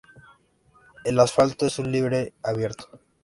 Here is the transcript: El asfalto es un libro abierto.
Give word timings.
El 1.05 1.19
asfalto 1.19 1.67
es 1.67 1.77
un 1.77 1.91
libro 1.91 2.17
abierto. 2.41 2.89